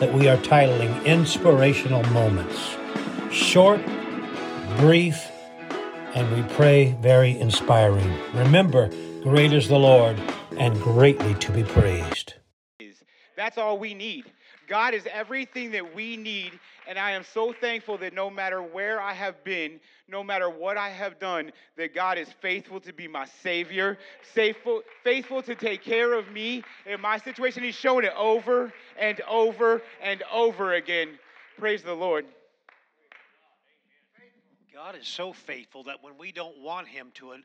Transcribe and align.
that 0.00 0.12
we 0.12 0.28
are 0.28 0.36
titling 0.38 1.04
Inspirational 1.04 2.02
Moments. 2.10 2.76
Short, 3.30 3.80
brief, 4.78 5.30
and 6.14 6.30
we 6.34 6.42
pray 6.54 6.96
very 7.00 7.38
inspiring. 7.38 8.12
Remember, 8.34 8.90
great 9.22 9.52
is 9.52 9.68
the 9.68 9.78
Lord 9.78 10.20
and 10.58 10.80
greatly 10.80 11.34
to 11.34 11.52
be 11.52 11.62
praised. 11.62 12.34
That's 13.36 13.58
all 13.58 13.78
we 13.78 13.94
need. 13.94 14.24
God 14.66 14.94
is 14.94 15.06
everything 15.12 15.70
that 15.72 15.94
we 15.94 16.16
need, 16.16 16.58
and 16.88 16.98
I 16.98 17.12
am 17.12 17.24
so 17.24 17.52
thankful 17.52 17.98
that 17.98 18.12
no 18.12 18.30
matter 18.30 18.60
where 18.62 19.00
I 19.00 19.12
have 19.12 19.42
been, 19.44 19.80
no 20.08 20.22
matter 20.22 20.50
what 20.50 20.76
I 20.76 20.88
have 20.90 21.18
done, 21.18 21.52
that 21.76 21.94
God 21.94 22.18
is 22.18 22.28
faithful 22.40 22.80
to 22.80 22.92
be 22.92 23.08
my 23.08 23.26
Savior, 23.42 23.98
faithful, 24.34 24.82
faithful 25.04 25.42
to 25.42 25.54
take 25.54 25.82
care 25.82 26.14
of 26.14 26.30
me 26.30 26.62
in 26.84 27.00
my 27.00 27.18
situation. 27.18 27.62
He's 27.62 27.74
shown 27.74 28.04
it 28.04 28.12
over 28.16 28.72
and 28.98 29.20
over 29.22 29.82
and 30.02 30.22
over 30.32 30.74
again. 30.74 31.18
Praise 31.58 31.82
the 31.82 31.94
Lord. 31.94 32.26
God 34.74 34.94
is 34.94 35.08
so 35.08 35.32
faithful 35.32 35.84
that 35.84 36.02
when 36.02 36.18
we 36.18 36.32
don't 36.32 36.58
want 36.58 36.86
Him 36.86 37.08
to, 37.14 37.32
uh, 37.32 37.36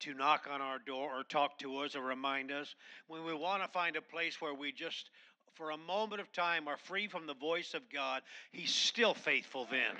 to 0.00 0.14
knock 0.14 0.46
on 0.48 0.60
our 0.60 0.78
door 0.78 1.10
or 1.18 1.24
talk 1.24 1.58
to 1.58 1.78
us 1.78 1.96
or 1.96 2.00
remind 2.00 2.52
us, 2.52 2.76
when 3.08 3.24
we 3.24 3.34
want 3.34 3.62
to 3.62 3.68
find 3.68 3.96
a 3.96 4.00
place 4.00 4.40
where 4.40 4.54
we 4.54 4.70
just 4.70 5.10
for 5.56 5.70
a 5.70 5.76
moment 5.76 6.20
of 6.20 6.30
time 6.32 6.68
are 6.68 6.76
free 6.76 7.08
from 7.08 7.26
the 7.26 7.34
voice 7.34 7.74
of 7.74 7.82
God, 7.92 8.22
He's 8.52 8.72
still 8.72 9.14
faithful 9.14 9.66
then. 9.70 9.96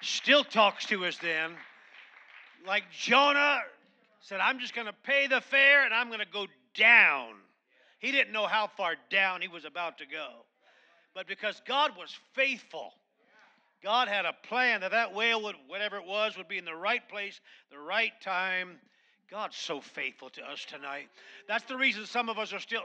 Still 0.00 0.44
talks 0.44 0.86
to 0.86 1.04
us 1.06 1.16
then. 1.18 1.52
Like 2.66 2.84
Jonah 2.92 3.60
said, 4.20 4.40
I'm 4.40 4.58
just 4.58 4.74
going 4.74 4.86
to 4.86 4.94
pay 5.04 5.26
the 5.26 5.40
fare 5.40 5.84
and 5.84 5.92
I'm 5.92 6.08
going 6.08 6.20
to 6.20 6.26
go 6.32 6.46
down. 6.74 7.34
He 7.98 8.12
didn't 8.12 8.32
know 8.32 8.46
how 8.46 8.68
far 8.76 8.94
down 9.10 9.40
he 9.40 9.48
was 9.48 9.64
about 9.64 9.98
to 9.98 10.06
go. 10.06 10.28
But 11.14 11.26
because 11.26 11.60
God 11.66 11.92
was 11.96 12.16
faithful, 12.34 12.92
God 13.82 14.08
had 14.08 14.24
a 14.24 14.32
plan 14.48 14.80
that 14.80 14.92
that 14.92 15.14
whale 15.14 15.42
would, 15.42 15.56
whatever 15.66 15.96
it 15.96 16.06
was, 16.06 16.36
would 16.36 16.48
be 16.48 16.58
in 16.58 16.64
the 16.64 16.74
right 16.74 17.06
place, 17.08 17.40
the 17.70 17.78
right 17.78 18.12
time. 18.22 18.78
God's 19.30 19.56
so 19.56 19.80
faithful 19.80 20.30
to 20.30 20.42
us 20.42 20.64
tonight. 20.64 21.08
That's 21.48 21.64
the 21.64 21.76
reason 21.76 22.06
some 22.06 22.28
of 22.28 22.38
us 22.38 22.52
are 22.52 22.60
still, 22.60 22.82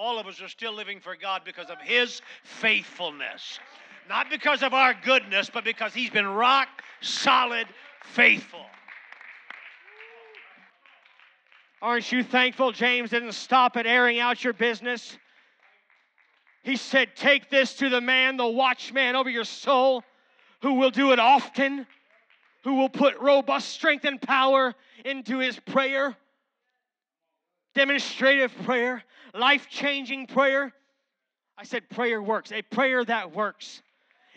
all 0.00 0.18
of 0.18 0.26
us 0.26 0.40
are 0.40 0.48
still 0.48 0.72
living 0.72 0.98
for 0.98 1.14
God 1.14 1.42
because 1.44 1.68
of 1.68 1.78
His 1.82 2.22
faithfulness. 2.42 3.58
Not 4.08 4.30
because 4.30 4.62
of 4.62 4.72
our 4.72 4.94
goodness, 4.94 5.50
but 5.52 5.62
because 5.62 5.92
He's 5.92 6.08
been 6.08 6.26
rock 6.26 6.68
solid 7.02 7.66
faithful. 8.02 8.64
Aren't 11.82 12.10
you 12.10 12.24
thankful 12.24 12.72
James 12.72 13.10
didn't 13.10 13.32
stop 13.32 13.76
at 13.76 13.86
airing 13.86 14.18
out 14.18 14.42
your 14.42 14.54
business? 14.54 15.18
He 16.62 16.76
said, 16.76 17.14
Take 17.14 17.50
this 17.50 17.74
to 17.74 17.90
the 17.90 18.00
man, 18.00 18.38
the 18.38 18.46
watchman 18.46 19.16
over 19.16 19.28
your 19.28 19.44
soul, 19.44 20.02
who 20.62 20.74
will 20.74 20.90
do 20.90 21.12
it 21.12 21.18
often, 21.18 21.86
who 22.64 22.76
will 22.76 22.88
put 22.88 23.18
robust 23.20 23.68
strength 23.68 24.06
and 24.06 24.20
power 24.20 24.74
into 25.04 25.38
his 25.40 25.60
prayer 25.60 26.16
demonstrative 27.74 28.54
prayer, 28.64 29.02
life 29.34 29.68
changing 29.68 30.26
prayer. 30.26 30.72
I 31.56 31.64
said 31.64 31.88
prayer 31.90 32.22
works, 32.22 32.52
a 32.52 32.62
prayer 32.62 33.04
that 33.04 33.34
works 33.34 33.82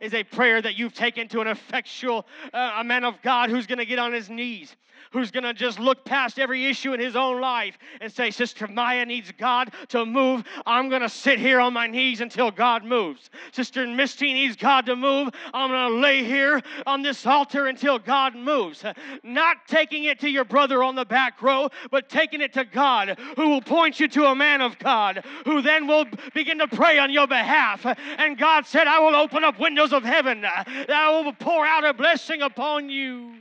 is 0.00 0.14
a 0.14 0.24
prayer 0.24 0.60
that 0.62 0.76
you've 0.76 0.94
taken 0.94 1.28
to 1.28 1.40
an 1.40 1.46
effectual 1.46 2.26
uh, 2.52 2.74
a 2.78 2.84
man 2.84 3.04
of 3.04 3.20
God 3.22 3.50
who's 3.50 3.66
going 3.66 3.78
to 3.78 3.84
get 3.84 3.98
on 3.98 4.12
his 4.12 4.30
knees, 4.30 4.74
who's 5.12 5.30
going 5.30 5.44
to 5.44 5.54
just 5.54 5.78
look 5.78 6.04
past 6.04 6.38
every 6.38 6.66
issue 6.66 6.92
in 6.92 7.00
his 7.00 7.16
own 7.16 7.40
life 7.40 7.76
and 8.00 8.12
say, 8.12 8.30
Sister 8.30 8.68
Maya 8.68 9.04
needs 9.04 9.32
God 9.36 9.72
to 9.88 10.06
move. 10.06 10.44
I'm 10.66 10.88
going 10.88 11.02
to 11.02 11.08
sit 11.08 11.38
here 11.38 11.60
on 11.60 11.72
my 11.72 11.86
knees 11.86 12.20
until 12.20 12.50
God 12.50 12.84
moves. 12.84 13.30
Sister 13.52 13.86
Misty 13.86 14.32
needs 14.32 14.56
God 14.56 14.86
to 14.86 14.96
move. 14.96 15.30
I'm 15.52 15.70
going 15.70 15.90
to 15.92 15.98
lay 15.98 16.22
here 16.24 16.62
on 16.86 17.02
this 17.02 17.26
altar 17.26 17.66
until 17.66 17.98
God 17.98 18.36
moves. 18.36 18.84
Not 19.22 19.66
taking 19.66 20.04
it 20.04 20.20
to 20.20 20.30
your 20.30 20.44
brother 20.44 20.82
on 20.82 20.94
the 20.94 21.04
back 21.04 21.42
row, 21.42 21.70
but 21.90 22.08
taking 22.08 22.40
it 22.40 22.52
to 22.54 22.64
God, 22.64 23.18
who 23.36 23.48
will 23.48 23.62
point 23.62 23.98
you 23.98 24.08
to 24.08 24.26
a 24.26 24.34
man 24.34 24.60
of 24.60 24.78
God, 24.78 25.24
who 25.44 25.60
then 25.60 25.86
will 25.86 26.04
begin 26.34 26.58
to 26.58 26.68
pray 26.68 26.98
on 26.98 27.10
your 27.10 27.26
behalf. 27.26 27.84
And 28.18 28.38
God 28.38 28.66
said, 28.66 28.86
I 28.86 29.00
will 29.00 29.16
open 29.16 29.44
up 29.44 29.58
windows 29.58 29.89
windows 29.90 30.08
of 30.08 30.14
heaven 30.14 30.44
uh, 30.44 30.64
I 30.88 31.20
will 31.22 31.32
pour 31.32 31.64
out 31.64 31.84
a 31.84 31.94
blessing 31.94 32.42
upon 32.42 32.90
you. 32.90 33.34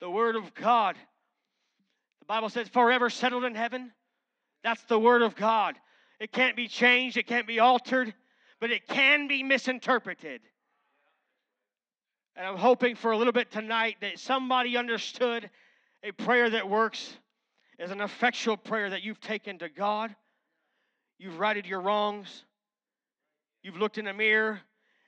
The 0.00 0.10
Word 0.10 0.36
of 0.36 0.54
God. 0.54 0.96
The 2.20 2.26
Bible 2.26 2.48
says, 2.48 2.68
forever 2.68 3.08
settled 3.08 3.44
in 3.44 3.54
heaven. 3.54 3.92
That's 4.62 4.82
the 4.84 4.98
Word 4.98 5.22
of 5.22 5.36
God. 5.36 5.76
It 6.20 6.32
can't 6.32 6.56
be 6.56 6.68
changed, 6.68 7.16
it 7.16 7.26
can't 7.26 7.46
be 7.46 7.60
altered, 7.60 8.12
but 8.60 8.70
it 8.70 8.86
can 8.86 9.28
be 9.28 9.42
misinterpreted. 9.42 10.40
And 12.34 12.46
I'm 12.46 12.56
hoping 12.56 12.94
for 12.94 13.12
a 13.12 13.16
little 13.16 13.32
bit 13.32 13.50
tonight 13.50 13.96
that 14.02 14.18
somebody 14.18 14.76
understood 14.76 15.48
a 16.02 16.12
prayer 16.12 16.50
that 16.50 16.68
works 16.68 17.16
is 17.78 17.90
an 17.90 18.00
effectual 18.00 18.56
prayer 18.56 18.90
that 18.90 19.02
you've 19.02 19.20
taken 19.20 19.58
to 19.58 19.68
God. 19.68 20.14
You've 21.18 21.38
righted 21.38 21.66
your 21.66 21.80
wrongs. 21.80 22.44
You've 23.62 23.78
looked 23.78 23.98
in 23.98 24.04
the 24.04 24.12
mirror 24.12 24.60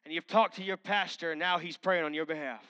and 0.05 0.15
you've 0.15 0.27
talked 0.27 0.57
to 0.57 0.63
your 0.63 0.77
pastor, 0.77 1.33
and 1.33 1.39
now 1.39 1.59
he's 1.59 1.77
praying 1.77 2.05
on 2.05 2.15
your 2.15 2.27
behalf. 2.27 2.63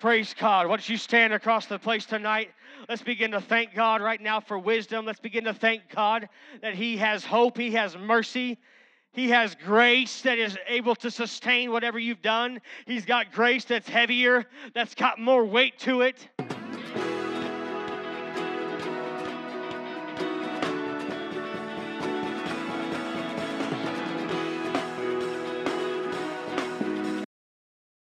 Praise 0.00 0.34
God. 0.38 0.66
Why 0.66 0.76
don't 0.76 0.88
you 0.88 0.96
stand 0.96 1.32
across 1.32 1.66
the 1.66 1.78
place 1.78 2.06
tonight? 2.06 2.50
Let's 2.88 3.02
begin 3.02 3.32
to 3.32 3.40
thank 3.40 3.74
God 3.74 4.00
right 4.00 4.20
now 4.20 4.38
for 4.38 4.56
wisdom. 4.58 5.04
Let's 5.04 5.18
begin 5.18 5.44
to 5.44 5.54
thank 5.54 5.82
God 5.92 6.28
that 6.62 6.74
He 6.74 6.96
has 6.98 7.24
hope, 7.24 7.56
He 7.58 7.72
has 7.72 7.96
mercy. 7.96 8.58
He 9.12 9.30
has 9.30 9.56
grace 9.56 10.22
that 10.22 10.38
is 10.38 10.56
able 10.68 10.94
to 10.96 11.10
sustain 11.10 11.72
whatever 11.72 11.98
you've 11.98 12.22
done. 12.22 12.60
He's 12.86 13.04
got 13.04 13.32
grace 13.32 13.64
that's 13.64 13.88
heavier, 13.88 14.46
that's 14.74 14.94
got 14.94 15.18
more 15.18 15.44
weight 15.44 15.78
to 15.80 16.02
it. 16.02 16.28